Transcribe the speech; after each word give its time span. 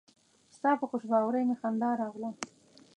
ستا 0.55 0.71
په 0.79 0.85
خوشباوري 0.89 1.41
مې 1.47 1.55
خندا 1.61 1.89
راغله. 2.01 2.29